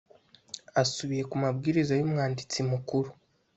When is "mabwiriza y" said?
1.43-2.03